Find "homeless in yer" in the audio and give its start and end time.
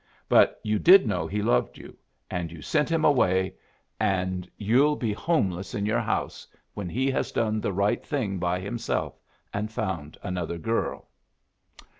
5.13-5.99